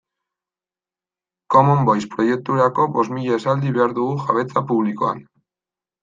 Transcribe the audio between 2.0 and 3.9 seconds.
proiekturako bost mila esaldi